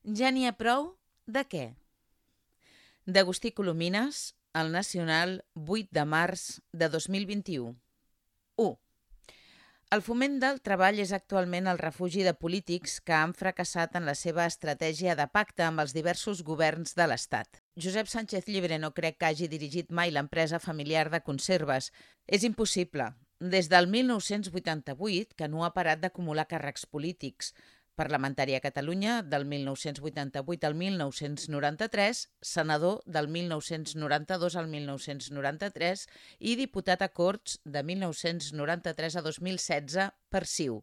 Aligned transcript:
Ja 0.00 0.30
n'hi 0.32 0.46
ha 0.48 0.54
prou 0.56 0.94
de 1.28 1.42
què? 1.44 1.64
D'Agustí 3.04 3.50
Colomines, 3.52 4.32
el 4.56 4.72
Nacional, 4.72 5.42
8 5.54 5.92
de 5.92 6.04
març 6.08 6.44
de 6.72 6.88
2021. 6.88 7.74
1. 8.56 8.78
El 9.92 10.00
foment 10.06 10.38
del 10.40 10.62
treball 10.64 11.02
és 11.04 11.12
actualment 11.12 11.68
el 11.68 11.80
refugi 11.82 12.24
de 12.24 12.32
polítics 12.32 12.96
que 13.04 13.12
han 13.12 13.34
fracassat 13.36 13.98
en 14.00 14.08
la 14.08 14.14
seva 14.16 14.46
estratègia 14.48 15.16
de 15.18 15.26
pacte 15.28 15.66
amb 15.66 15.84
els 15.84 15.92
diversos 15.92 16.40
governs 16.48 16.96
de 16.96 17.04
l'Estat. 17.10 17.60
Josep 17.76 18.08
Sánchez 18.08 18.48
Llibre 18.48 18.78
no 18.80 18.94
crec 18.96 19.18
que 19.18 19.28
hagi 19.28 19.50
dirigit 19.52 19.92
mai 19.92 20.14
l'empresa 20.14 20.62
familiar 20.62 21.10
de 21.10 21.20
conserves. 21.20 21.90
És 22.24 22.46
impossible. 22.48 23.12
Des 23.40 23.68
del 23.72 23.88
1988, 23.88 25.36
que 25.36 25.48
no 25.48 25.64
ha 25.64 25.74
parat 25.76 26.00
d'acumular 26.00 26.46
càrrecs 26.48 26.86
polítics, 26.86 27.54
parlamentari 28.00 28.54
a 28.56 28.62
Catalunya 28.64 29.20
del 29.22 29.44
1988 29.44 30.66
al 30.66 30.74
1993, 30.74 32.30
senador 32.40 33.02
del 33.04 33.28
1992 33.28 34.56
al 34.56 34.68
1993 34.72 36.06
i 36.40 36.54
diputat 36.56 37.04
a 37.04 37.10
Corts 37.12 37.58
de 37.64 37.82
1993 37.84 39.18
a 39.20 39.24
2016 39.26 40.06
per 40.32 40.46
CiU. 40.48 40.80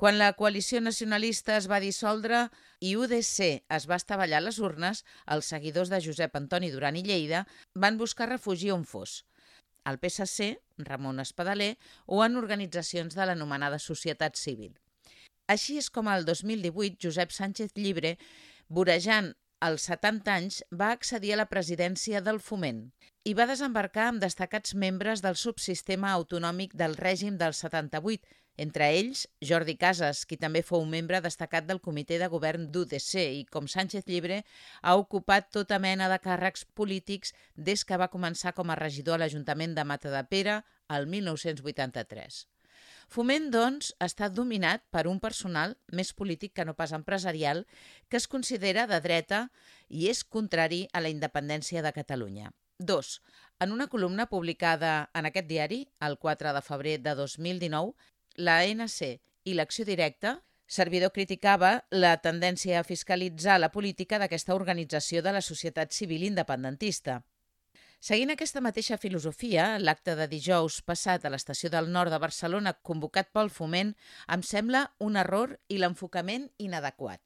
Quan 0.00 0.16
la 0.16 0.32
coalició 0.36 0.80
nacionalista 0.80 1.56
es 1.60 1.68
va 1.68 1.82
dissoldre 1.84 2.46
i 2.80 2.96
UDC 2.96 3.68
es 3.76 3.88
va 3.88 4.00
estavellar 4.00 4.40
les 4.44 4.60
urnes, 4.60 5.04
els 5.28 5.52
seguidors 5.52 5.92
de 5.92 6.00
Josep 6.04 6.36
Antoni 6.40 6.72
Duran 6.72 6.96
i 6.96 7.04
Lleida 7.04 7.44
van 7.74 8.00
buscar 8.00 8.30
refugi 8.32 8.72
on 8.72 8.88
fos 8.88 9.22
al 9.86 10.00
PSC, 10.02 10.56
Ramon 10.78 11.20
Espadaler, 11.22 11.76
o 12.06 12.24
en 12.24 12.40
organitzacions 12.40 13.14
de 13.14 13.28
l'anomenada 13.28 13.78
societat 13.78 14.34
civil. 14.34 14.74
Així 15.52 15.76
és 15.78 15.88
com 15.94 16.08
el 16.10 16.24
2018 16.26 16.98
Josep 17.06 17.34
Sánchez 17.34 17.74
Llibre, 17.78 18.16
vorejant 18.68 19.34
als 19.66 19.86
70 19.88 20.32
anys, 20.32 20.62
va 20.80 20.90
accedir 20.94 21.34
a 21.34 21.42
la 21.42 21.50
presidència 21.50 22.20
del 22.20 22.40
Foment 22.42 22.88
i 23.26 23.34
va 23.34 23.46
desembarcar 23.50 24.08
amb 24.08 24.22
destacats 24.22 24.74
membres 24.74 25.22
del 25.22 25.38
subsistema 25.38 26.10
autonòmic 26.16 26.74
del 26.82 26.96
règim 26.98 27.38
del 27.38 27.54
78, 27.58 28.26
entre 28.64 28.88
ells 28.98 29.26
Jordi 29.50 29.76
Casas, 29.76 30.24
qui 30.26 30.38
també 30.40 30.62
fou 30.66 30.84
membre 30.88 31.20
destacat 31.24 31.66
del 31.68 31.82
comitè 31.84 32.18
de 32.22 32.30
govern 32.32 32.66
d'UDC 32.72 33.14
i, 33.20 33.44
com 33.52 33.68
Sánchez 33.68 34.06
Llibre, 34.10 34.40
ha 34.82 34.96
ocupat 34.96 35.50
tota 35.52 35.78
mena 35.78 36.08
de 36.12 36.18
càrrecs 36.26 36.66
polítics 36.74 37.34
des 37.54 37.84
que 37.84 38.00
va 38.00 38.10
començar 38.12 38.54
com 38.56 38.70
a 38.70 38.80
regidor 38.82 39.18
a 39.18 39.24
l'Ajuntament 39.24 39.78
de 39.78 39.84
Matadepera 39.84 40.60
el 40.88 41.06
1983. 41.06 42.46
Foment, 43.06 43.50
doncs, 43.54 43.92
estat 44.02 44.34
dominat 44.34 44.82
per 44.90 45.06
un 45.06 45.20
personal 45.22 45.76
més 45.92 46.12
polític 46.12 46.54
que 46.56 46.64
no 46.66 46.74
pas 46.74 46.92
empresarial 46.96 47.64
que 48.08 48.18
es 48.18 48.26
considera 48.26 48.86
de 48.90 49.00
dreta 49.00 49.46
i 49.88 50.08
és 50.10 50.24
contrari 50.24 50.86
a 50.92 51.02
la 51.04 51.12
independència 51.12 51.82
de 51.82 51.94
Catalunya. 51.94 52.50
2. 52.78 53.12
En 53.64 53.72
una 53.72 53.86
columna 53.86 54.26
publicada 54.28 55.10
en 55.14 55.30
aquest 55.30 55.46
diari, 55.48 55.86
el 56.00 56.18
4 56.18 56.52
de 56.52 56.62
febrer 56.62 56.98
de 57.00 57.14
2019, 57.14 57.94
la 58.36 58.58
ANC 58.60 59.16
i 59.44 59.54
l'Acció 59.54 59.86
Directa 59.88 60.40
Servidor 60.66 61.12
criticava 61.14 61.84
la 61.94 62.16
tendència 62.18 62.80
a 62.80 62.84
fiscalitzar 62.86 63.60
la 63.60 63.70
política 63.70 64.18
d'aquesta 64.18 64.54
organització 64.54 65.22
de 65.22 65.32
la 65.36 65.42
societat 65.48 65.94
civil 65.94 66.24
independentista. 66.26 67.20
Seguint 67.98 68.30
aquesta 68.30 68.60
mateixa 68.60 68.98
filosofia, 69.00 69.78
l'acte 69.80 70.14
de 70.18 70.26
dijous 70.28 70.82
passat 70.84 71.24
a 71.24 71.30
l'estació 71.32 71.70
del 71.72 71.88
nord 71.90 72.12
de 72.12 72.18
Barcelona 72.20 72.74
convocat 72.88 73.30
pel 73.32 73.48
Foment 73.50 73.94
em 74.36 74.42
sembla 74.44 74.82
un 75.06 75.16
error 75.16 75.56
i 75.68 75.78
l'enfocament 75.80 76.50
inadequat. 76.58 77.22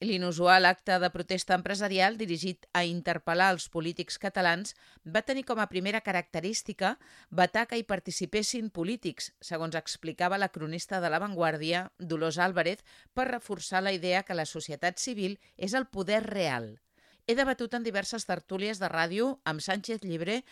L'inusual 0.00 0.64
acte 0.64 0.96
de 0.98 1.10
protesta 1.14 1.54
empresarial 1.54 2.16
dirigit 2.16 2.66
a 2.72 2.82
interpel·lar 2.88 3.50
els 3.54 3.68
polítics 3.68 4.18
catalans 4.18 4.74
va 5.16 5.22
tenir 5.30 5.44
com 5.44 5.60
a 5.60 5.68
primera 5.68 6.00
característica 6.00 6.94
vetar 7.42 7.66
que 7.68 7.78
hi 7.78 7.86
participessin 7.94 8.70
polítics, 8.70 9.30
segons 9.40 9.76
explicava 9.76 10.40
la 10.40 10.48
cronista 10.48 11.00
de 11.04 11.12
La 11.12 11.20
Vanguardia, 11.20 11.86
Dolors 11.98 12.38
Álvarez, 12.38 12.82
per 13.14 13.28
reforçar 13.30 13.84
la 13.84 13.92
idea 13.92 14.24
que 14.24 14.34
la 14.34 14.48
societat 14.48 14.98
civil 14.98 15.38
és 15.56 15.76
el 15.76 15.86
poder 15.86 16.24
real– 16.26 16.72
he 17.26 17.36
debatut 17.38 17.74
en 17.74 17.84
diverses 17.86 18.26
tertúlies 18.28 18.80
de 18.80 18.88
ràdio 18.88 19.38
amb 19.44 19.60
Sánchez 19.64 20.04
Llibre 20.04 20.42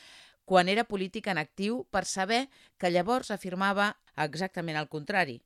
quan 0.49 0.69
era 0.73 0.87
polític 0.89 1.29
en 1.29 1.39
actiu 1.39 1.83
per 1.93 2.05
saber 2.09 2.49
que 2.81 2.91
llavors 2.91 3.31
afirmava 3.31 3.93
exactament 4.17 4.79
el 4.81 4.89
contrari, 4.89 5.43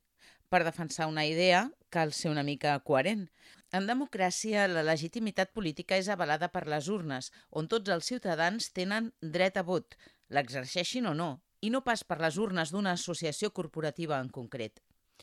per 0.47 0.63
defensar 0.63 1.09
una 1.11 1.25
idea 1.27 1.65
cal 1.89 2.13
ser 2.13 2.31
una 2.31 2.43
mica 2.47 2.77
coherent. 2.87 3.27
En 3.73 3.87
democràcia, 3.89 4.67
la 4.69 4.85
legitimitat 4.85 5.51
política 5.51 5.97
és 5.97 6.09
avalada 6.13 6.49
per 6.53 6.67
les 6.69 6.87
urnes, 6.93 7.31
on 7.49 7.67
tots 7.67 7.89
els 7.89 8.07
ciutadans 8.11 8.69
tenen 8.71 9.11
dret 9.21 9.57
a 9.57 9.65
vot, 9.67 9.97
l'exerceixin 10.29 11.09
o 11.09 11.13
no, 11.17 11.29
i 11.61 11.69
no 11.73 11.83
pas 11.83 12.03
per 12.07 12.19
les 12.21 12.37
urnes 12.37 12.71
d'una 12.71 12.93
associació 12.99 13.51
corporativa 13.51 14.19
en 14.21 14.29
concret. 14.29 14.79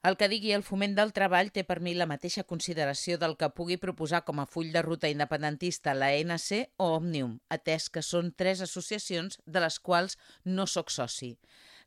El 0.09 0.15
que 0.17 0.31
digui 0.33 0.55
el 0.57 0.63
foment 0.65 0.95
del 0.97 1.11
treball 1.13 1.51
té 1.53 1.61
per 1.69 1.75
mi 1.85 1.93
la 1.93 2.07
mateixa 2.09 2.43
consideració 2.51 3.19
del 3.21 3.35
que 3.41 3.51
pugui 3.57 3.77
proposar 3.81 4.23
com 4.25 4.39
a 4.41 4.47
full 4.49 4.71
de 4.73 4.81
ruta 4.87 5.11
independentista 5.13 5.93
la 5.93 6.09
ANC 6.17 6.47
o 6.81 6.87
Òmnium, 6.95 7.35
atès 7.53 7.91
que 7.93 8.01
són 8.01 8.31
tres 8.33 8.63
associacions 8.65 9.37
de 9.45 9.61
les 9.61 9.77
quals 9.89 10.17
no 10.47 10.65
sóc 10.65 10.89
soci. 10.95 11.35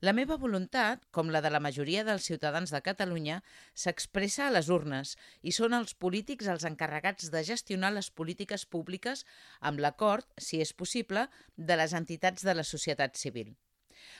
La 0.06 0.14
meva 0.14 0.38
voluntat, 0.38 1.02
com 1.10 1.32
la 1.34 1.42
de 1.42 1.50
la 1.50 1.62
majoria 1.64 2.04
dels 2.06 2.28
ciutadans 2.30 2.70
de 2.76 2.84
Catalunya, 2.86 3.40
s'expressa 3.74 4.46
a 4.46 4.54
les 4.54 4.70
urnes 4.70 5.16
i 5.42 5.54
són 5.58 5.74
els 5.74 5.98
polítics 5.98 6.52
els 6.54 6.68
encarregats 6.70 7.34
de 7.34 7.42
gestionar 7.48 7.96
les 7.96 8.12
polítiques 8.12 8.68
públiques 8.68 9.26
amb 9.60 9.82
l'acord, 9.82 10.28
si 10.38 10.62
és 10.62 10.74
possible, 10.74 11.26
de 11.58 11.80
les 11.82 11.98
entitats 11.98 12.46
de 12.46 12.54
la 12.54 12.68
societat 12.76 13.18
civil. 13.18 13.56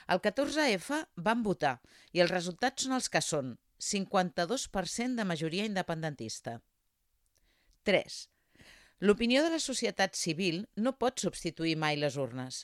El 0.10 0.24
14F 0.24 1.04
van 1.28 1.46
votar 1.46 1.76
i 2.12 2.26
els 2.26 2.34
resultats 2.34 2.88
són 2.88 2.98
els 2.98 3.12
que 3.12 3.22
són, 3.22 3.54
52% 3.84 5.20
de 5.20 5.26
majoria 5.28 5.66
independentista. 5.68 6.62
3. 7.84 8.20
L'opinió 9.04 9.44
de 9.44 9.50
la 9.52 9.60
societat 9.60 10.16
civil 10.16 10.62
no 10.76 10.96
pot 10.96 11.20
substituir 11.20 11.76
mai 11.76 11.98
les 12.00 12.16
urnes. 12.16 12.64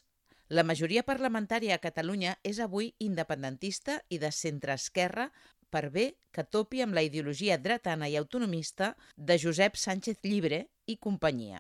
La 0.50 0.64
majoria 0.64 1.04
parlamentària 1.04 1.76
a 1.76 1.82
Catalunya 1.84 2.38
és 2.48 2.62
avui 2.64 2.94
independentista 3.06 4.00
i 4.10 4.18
de 4.22 4.32
centre-esquerra 4.34 5.28
per 5.70 5.90
bé 5.94 6.06
que 6.34 6.46
topi 6.56 6.82
amb 6.82 6.96
la 6.98 7.04
ideologia 7.06 7.60
dretana 7.62 8.08
i 8.10 8.16
autonomista 8.18 8.96
de 9.16 9.38
Josep 9.38 9.76
Sánchez 9.78 10.24
Llibre 10.24 10.64
i 10.88 10.98
companyia. 10.98 11.60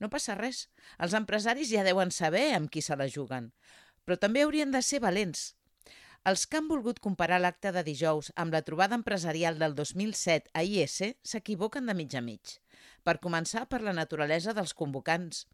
No 0.00 0.08
passa 0.08 0.38
res. 0.38 0.68
Els 1.02 1.18
empresaris 1.18 1.68
ja 1.74 1.84
deuen 1.84 2.14
saber 2.14 2.52
amb 2.56 2.70
qui 2.70 2.80
se 2.80 2.96
la 2.96 3.10
juguen. 3.10 3.50
Però 4.06 4.16
també 4.16 4.46
haurien 4.46 4.70
de 4.72 4.80
ser 4.82 5.02
valents, 5.02 5.52
els 6.30 6.44
que 6.46 6.58
han 6.60 6.68
volgut 6.70 7.00
comparar 7.02 7.40
l'acte 7.42 7.72
de 7.74 7.82
dijous 7.82 8.28
amb 8.38 8.54
la 8.54 8.62
trobada 8.62 8.94
empresarial 8.94 9.56
del 9.58 9.74
2007 9.74 10.52
a 10.54 10.62
IS 10.62 11.00
s'equivoquen 11.26 11.88
de 11.90 11.96
mig 11.98 12.14
a 12.14 12.22
mig. 12.22 12.58
Per 13.02 13.18
començar, 13.18 13.66
per 13.66 13.80
la 13.82 13.94
naturalesa 13.96 14.54
dels 14.54 14.74
convocants. 14.78 15.46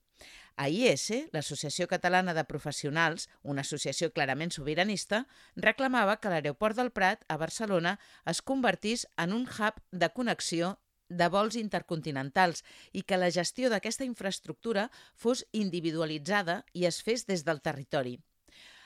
A 0.59 0.67
IS, 0.69 1.07
l'Associació 1.33 1.87
Catalana 1.89 2.35
de 2.35 2.45
Professionals, 2.45 3.29
una 3.43 3.63
associació 3.65 4.11
clarament 4.13 4.53
sobiranista, 4.53 5.23
reclamava 5.57 6.19
que 6.21 6.29
l'aeroport 6.29 6.77
del 6.77 6.93
Prat, 6.93 7.25
a 7.29 7.39
Barcelona, 7.41 7.97
es 8.27 8.43
convertís 8.43 9.07
en 9.17 9.33
un 9.33 9.47
hub 9.49 9.81
de 9.93 10.13
connexió 10.13 10.75
de 11.09 11.31
vols 11.33 11.57
intercontinentals 11.57 12.65
i 12.93 13.07
que 13.09 13.17
la 13.17 13.31
gestió 13.33 13.71
d'aquesta 13.73 14.05
infraestructura 14.05 14.91
fos 15.15 15.47
individualitzada 15.53 16.65
i 16.75 16.85
es 16.85 17.01
fes 17.01 17.25
des 17.31 17.47
del 17.47 17.63
territori. 17.65 18.19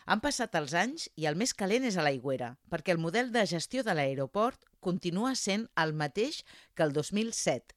Han 0.07 0.23
passat 0.25 0.57
els 0.59 0.75
anys 0.75 1.07
i 1.17 1.29
el 1.31 1.37
més 1.39 1.55
calent 1.55 1.85
és 1.87 1.97
a 1.97 2.07
l'aigüera, 2.07 2.57
perquè 2.71 2.95
el 2.95 3.03
model 3.03 3.31
de 3.35 3.45
gestió 3.47 3.85
de 3.87 3.95
l'aeroport 3.95 4.67
continua 4.81 5.35
sent 5.39 5.69
el 5.79 5.95
mateix 5.95 6.43
que 6.75 6.83
el 6.83 6.93
2007. 6.93 7.77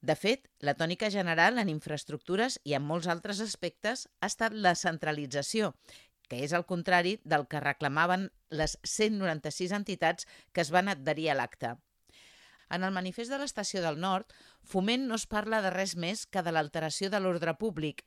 De 0.00 0.16
fet, 0.16 0.46
la 0.64 0.76
tònica 0.78 1.10
general 1.12 1.58
en 1.60 1.68
infraestructures 1.68 2.56
i 2.64 2.72
en 2.78 2.86
molts 2.86 3.10
altres 3.12 3.42
aspectes 3.44 4.06
ha 4.20 4.30
estat 4.30 4.54
la 4.54 4.72
centralització, 4.78 5.74
que 6.30 6.40
és 6.46 6.54
el 6.56 6.64
contrari 6.64 7.18
del 7.26 7.44
que 7.50 7.60
reclamaven 7.60 8.30
les 8.48 8.78
196 8.86 9.74
entitats 9.76 10.28
que 10.54 10.62
es 10.62 10.70
van 10.70 10.88
adherir 10.88 11.32
a 11.32 11.36
l'acte. 11.36 11.74
En 12.70 12.86
el 12.86 12.94
manifest 12.94 13.34
de 13.34 13.40
l'Estació 13.42 13.82
del 13.82 13.98
Nord, 14.00 14.30
Foment 14.62 15.08
no 15.10 15.18
es 15.18 15.26
parla 15.26 15.58
de 15.60 15.72
res 15.74 15.96
més 15.98 16.22
que 16.30 16.44
de 16.46 16.54
l'alteració 16.54 17.10
de 17.10 17.18
l'ordre 17.20 17.56
públic, 17.58 18.04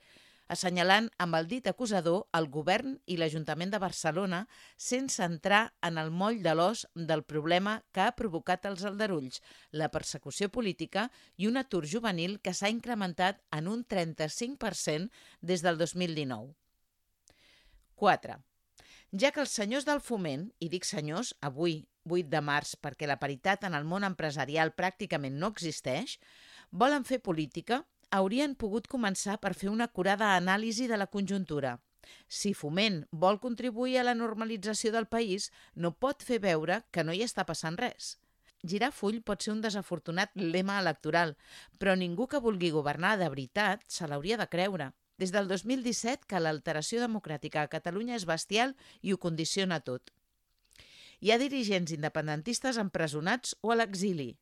assenyalant 0.51 1.09
amb 1.23 1.37
el 1.37 1.47
dit 1.47 1.67
acusador 1.69 2.25
el 2.37 2.49
govern 2.51 2.95
i 3.05 3.17
l'Ajuntament 3.17 3.71
de 3.73 3.79
Barcelona 3.83 4.43
sense 4.77 5.23
entrar 5.23 5.61
en 5.81 5.97
el 6.01 6.11
moll 6.11 6.41
de 6.43 6.53
l'os 6.55 6.85
del 6.93 7.23
problema 7.23 7.79
que 7.91 8.03
ha 8.05 8.15
provocat 8.15 8.65
els 8.69 8.83
aldarulls, 8.89 9.41
la 9.71 9.89
persecució 9.89 10.49
política 10.49 11.09
i 11.37 11.47
un 11.47 11.57
atur 11.57 11.85
juvenil 11.87 12.39
que 12.41 12.53
s'ha 12.53 12.71
incrementat 12.73 13.41
en 13.51 13.67
un 13.67 13.85
35% 13.85 15.09
des 15.41 15.63
del 15.63 15.77
2019. 15.77 16.53
4. 17.95 18.39
Ja 19.13 19.29
que 19.31 19.43
els 19.43 19.51
senyors 19.53 19.85
del 19.85 20.01
foment, 20.01 20.47
i 20.59 20.67
dic 20.73 20.87
senyors 20.89 21.35
avui, 21.45 21.83
8 22.09 22.29
de 22.31 22.41
març, 22.41 22.73
perquè 22.81 23.07
la 23.07 23.19
paritat 23.21 23.63
en 23.67 23.77
el 23.77 23.85
món 23.85 24.03
empresarial 24.03 24.73
pràcticament 24.75 25.37
no 25.39 25.51
existeix, 25.53 26.17
volen 26.71 27.05
fer 27.05 27.21
política, 27.21 27.83
haurien 28.13 28.53
pogut 28.55 28.87
començar 28.91 29.39
per 29.41 29.55
fer 29.57 29.71
una 29.71 29.87
curada 29.87 30.35
anàlisi 30.37 30.87
de 30.89 30.99
la 31.01 31.09
conjuntura. 31.15 31.77
Si 32.27 32.51
Foment 32.53 32.99
vol 33.25 33.39
contribuir 33.41 33.97
a 33.99 34.03
la 34.05 34.13
normalització 34.17 34.91
del 34.93 35.07
país, 35.07 35.49
no 35.75 35.93
pot 36.05 36.25
fer 36.27 36.39
veure 36.43 36.83
que 36.91 37.03
no 37.03 37.15
hi 37.15 37.23
està 37.25 37.45
passant 37.49 37.79
res. 37.79 38.17
Girar 38.63 38.91
full 38.95 39.19
pot 39.27 39.43
ser 39.43 39.51
un 39.53 39.63
desafortunat 39.63 40.35
lema 40.35 40.77
electoral, 40.79 41.33
però 41.79 41.95
ningú 41.99 42.29
que 42.31 42.43
vulgui 42.43 42.71
governar 42.75 43.17
de 43.19 43.29
veritat 43.33 43.83
se 43.87 44.07
l'hauria 44.07 44.37
de 44.39 44.47
creure. 44.47 44.91
Des 45.19 45.33
del 45.33 45.49
2017 45.49 46.29
que 46.29 46.39
l'alteració 46.39 47.01
democràtica 47.01 47.63
a 47.63 47.71
Catalunya 47.71 48.15
és 48.19 48.27
bestial 48.29 48.77
i 49.01 49.13
ho 49.13 49.19
condiciona 49.25 49.81
tot. 49.81 50.13
Hi 51.19 51.31
ha 51.31 51.41
dirigents 51.41 51.91
independentistes 51.95 52.79
empresonats 52.81 53.55
o 53.61 53.71
a 53.71 53.77
l'exili. 53.79 54.33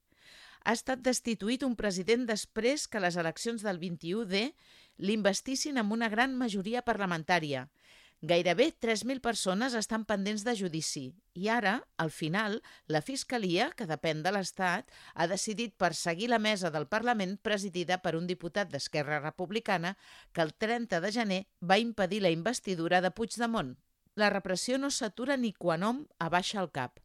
Ha 0.63 0.75
estat 0.77 1.01
destituït 1.01 1.63
un 1.65 1.75
president 1.75 2.27
després 2.29 2.87
que 2.87 3.01
les 3.01 3.17
eleccions 3.17 3.63
del 3.65 3.79
21D 3.81 4.51
l'investissin 5.01 5.81
amb 5.81 5.93
una 5.95 6.09
gran 6.09 6.35
majoria 6.37 6.83
parlamentària. 6.85 7.67
Gairebé 8.21 8.67
3.000 8.85 9.17
persones 9.25 9.73
estan 9.73 10.03
pendents 10.05 10.43
de 10.45 10.53
judici 10.53 11.07
i 11.33 11.47
ara, 11.49 11.79
al 11.97 12.11
final, 12.13 12.59
la 12.85 13.01
Fiscalia, 13.01 13.71
que 13.73 13.87
depèn 13.89 14.21
de 14.21 14.29
l'Estat, 14.35 14.91
ha 15.15 15.25
decidit 15.25 15.73
perseguir 15.73 16.29
la 16.29 16.37
mesa 16.37 16.69
del 16.69 16.85
Parlament 16.85 17.39
presidida 17.41 17.97
per 18.03 18.13
un 18.19 18.27
diputat 18.29 18.69
d'Esquerra 18.69 19.17
Republicana 19.23 19.95
que 20.33 20.45
el 20.45 20.53
30 20.53 21.01
de 21.01 21.11
gener 21.17 21.41
va 21.65 21.81
impedir 21.81 22.21
la 22.21 22.29
investidura 22.29 23.01
de 23.01 23.09
Puigdemont. 23.09 23.73
La 24.13 24.29
repressió 24.29 24.77
no 24.77 24.91
s'atura 24.93 25.37
ni 25.37 25.55
quan 25.57 25.81
hom 25.81 26.05
abaixa 26.19 26.61
el 26.61 26.69
cap. 26.69 27.01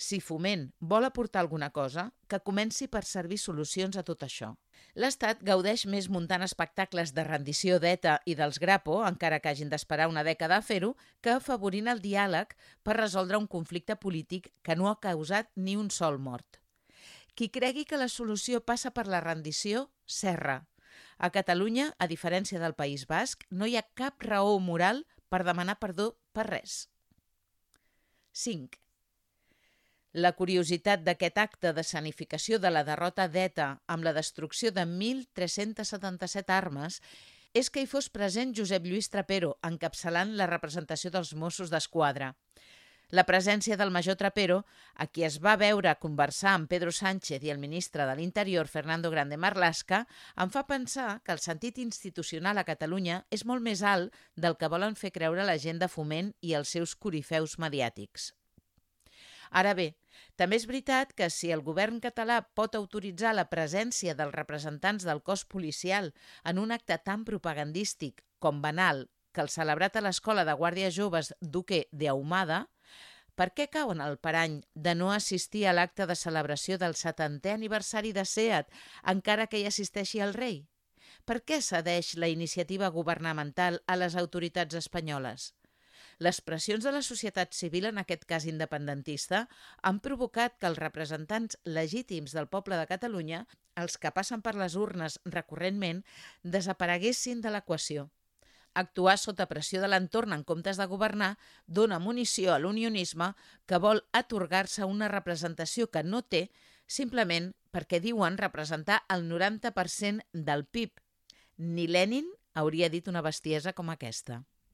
Si 0.00 0.16
Foment 0.24 0.62
vol 0.80 1.04
aportar 1.04 1.42
alguna 1.42 1.68
cosa, 1.76 2.06
que 2.24 2.38
comenci 2.40 2.86
per 2.88 3.02
servir 3.04 3.36
solucions 3.38 3.98
a 4.00 4.04
tot 4.06 4.22
això. 4.24 4.54
L'Estat 4.96 5.42
gaudeix 5.44 5.84
més 5.92 6.08
muntant 6.08 6.40
espectacles 6.46 7.12
de 7.12 7.24
rendició 7.26 7.76
d'ETA 7.82 8.14
i 8.24 8.34
dels 8.38 8.56
Grapo, 8.62 9.02
encara 9.04 9.42
que 9.44 9.52
hagin 9.52 9.68
d'esperar 9.68 10.08
una 10.08 10.24
dècada 10.24 10.56
a 10.56 10.64
fer-ho, 10.64 10.94
que 11.20 11.34
afavorint 11.34 11.92
el 11.92 12.00
diàleg 12.00 12.56
per 12.82 12.96
resoldre 12.96 13.36
un 13.36 13.46
conflicte 13.58 13.98
polític 14.00 14.48
que 14.64 14.78
no 14.80 14.88
ha 14.88 14.96
causat 15.04 15.52
ni 15.54 15.76
un 15.76 15.92
sol 15.92 16.16
mort. 16.16 16.62
Qui 17.36 17.52
cregui 17.52 17.84
que 17.84 18.00
la 18.00 18.08
solució 18.08 18.64
passa 18.64 18.96
per 18.96 19.04
la 19.06 19.20
rendició, 19.20 19.90
serra. 20.06 20.62
A 21.18 21.28
Catalunya, 21.28 21.92
a 22.00 22.08
diferència 22.08 22.58
del 22.58 22.72
País 22.72 23.04
Basc, 23.04 23.44
no 23.50 23.68
hi 23.68 23.76
ha 23.76 23.88
cap 23.92 24.24
raó 24.24 24.56
moral 24.64 25.04
per 25.28 25.44
demanar 25.44 25.76
perdó 25.76 26.14
per 26.32 26.48
res. 26.48 26.86
5. 28.32 28.80
La 30.12 30.32
curiositat 30.34 31.04
d'aquest 31.06 31.36
acte 31.38 31.70
de 31.72 31.82
sanificació 31.86 32.58
de 32.58 32.70
la 32.70 32.82
derrota 32.82 33.28
d'ETA 33.30 33.66
amb 33.86 34.02
la 34.02 34.12
destrucció 34.12 34.72
de 34.74 34.82
1.377 34.82 36.50
armes 36.50 36.96
és 37.54 37.70
que 37.70 37.84
hi 37.84 37.86
fos 37.86 38.08
present 38.10 38.50
Josep 38.50 38.88
Lluís 38.90 39.06
Trapero, 39.08 39.52
encapçalant 39.62 40.34
la 40.34 40.48
representació 40.50 41.12
dels 41.14 41.30
Mossos 41.34 41.70
d'Esquadra. 41.70 42.32
La 43.10 43.22
presència 43.22 43.76
del 43.78 43.94
major 43.94 44.18
Trapero, 44.18 44.64
a 44.94 45.06
qui 45.06 45.22
es 45.22 45.38
va 45.38 45.54
veure 45.54 45.94
conversar 46.02 46.56
amb 46.56 46.66
Pedro 46.70 46.90
Sánchez 46.90 47.46
i 47.46 47.54
el 47.54 47.62
ministre 47.62 48.02
de 48.06 48.18
l'Interior, 48.18 48.66
Fernando 48.66 49.14
Grande 49.14 49.38
Marlasca, 49.38 50.04
em 50.34 50.50
fa 50.50 50.66
pensar 50.66 51.20
que 51.22 51.30
el 51.38 51.38
sentit 51.38 51.78
institucional 51.78 52.58
a 52.58 52.66
Catalunya 52.66 53.22
és 53.30 53.46
molt 53.46 53.62
més 53.62 53.86
alt 53.86 54.10
del 54.34 54.58
que 54.58 54.74
volen 54.74 54.98
fer 54.98 55.14
creure 55.14 55.46
la 55.46 55.58
gent 55.58 55.78
de 55.78 55.90
foment 55.90 56.34
i 56.42 56.58
els 56.58 56.74
seus 56.74 56.98
corifeus 56.98 57.58
mediàtics. 57.62 58.32
Ara 59.50 59.74
bé, 59.74 59.88
també 60.38 60.56
és 60.60 60.66
veritat 60.70 61.12
que 61.18 61.26
si 61.30 61.50
el 61.50 61.62
govern 61.66 61.98
català 62.00 62.40
pot 62.54 62.76
autoritzar 62.78 63.32
la 63.34 63.48
presència 63.50 64.14
dels 64.14 64.34
representants 64.34 65.06
del 65.06 65.22
cos 65.26 65.44
policial 65.44 66.12
en 66.44 66.60
un 66.62 66.70
acte 66.70 66.98
tan 67.04 67.24
propagandístic 67.26 68.22
com 68.38 68.62
banal 68.62 69.08
que 69.34 69.42
el 69.42 69.50
celebrat 69.50 69.96
a 69.96 70.02
l'Escola 70.06 70.44
de 70.46 70.54
Guàrdies 70.58 70.94
Joves 70.94 71.34
Duque 71.40 71.84
de 71.90 72.08
Ahumada, 72.10 72.66
per 73.34 73.50
què 73.56 73.68
cauen 73.72 74.02
el 74.04 74.18
parany 74.18 74.60
de 74.74 74.94
no 74.94 75.12
assistir 75.14 75.66
a 75.66 75.72
l'acte 75.72 76.06
de 76.06 76.16
celebració 76.18 76.76
del 76.78 76.96
70è 76.98 77.54
aniversari 77.54 78.12
de 78.12 78.26
SEAT 78.26 78.74
encara 79.12 79.46
que 79.46 79.60
hi 79.60 79.68
assisteixi 79.70 80.20
el 80.20 80.34
rei? 80.34 80.66
Per 81.24 81.40
què 81.46 81.60
cedeix 81.62 82.14
la 82.16 82.28
iniciativa 82.28 82.90
governamental 82.90 83.80
a 83.86 83.96
les 83.96 84.16
autoritats 84.16 84.76
espanyoles? 84.82 85.54
Les 86.20 86.42
pressions 86.44 86.84
de 86.84 86.90
la 86.92 87.00
societat 87.00 87.54
civil, 87.56 87.86
en 87.88 87.98
aquest 88.00 88.26
cas 88.28 88.44
independentista, 88.44 89.46
han 89.80 90.02
provocat 90.04 90.58
que 90.60 90.68
els 90.68 90.76
representants 90.76 91.56
legítims 91.64 92.34
del 92.36 92.48
poble 92.52 92.76
de 92.76 92.84
Catalunya, 92.90 93.46
els 93.80 93.96
que 93.96 94.12
passen 94.12 94.42
per 94.44 94.52
les 94.60 94.76
urnes 94.76 95.16
recurrentment, 95.24 96.02
desapareguessin 96.42 97.40
de 97.40 97.54
l'equació. 97.54 98.10
Actuar 98.76 99.16
sota 99.16 99.48
pressió 99.48 99.80
de 99.80 99.88
l'entorn 99.88 100.36
en 100.36 100.44
comptes 100.44 100.76
de 100.76 100.88
governar 100.92 101.30
dona 101.66 101.98
munició 101.98 102.52
a 102.52 102.60
l'unionisme 102.60 103.32
que 103.64 103.80
vol 103.80 104.04
atorgar-se 104.12 104.84
una 104.84 105.08
representació 105.08 105.88
que 105.88 106.04
no 106.04 106.20
té 106.20 106.50
simplement 106.84 107.50
perquè 107.72 108.04
diuen 108.04 108.36
representar 108.36 109.02
el 109.08 109.24
90% 109.32 110.28
del 110.32 110.68
PIB. 110.68 111.00
Ni 111.56 111.88
Lenin 111.88 112.28
hauria 112.52 112.92
dit 112.92 113.08
una 113.08 113.24
bestiesa 113.24 113.72
com 113.72 113.88
aquesta. 113.88 114.44